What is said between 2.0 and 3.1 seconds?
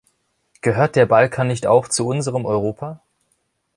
unserem Europa?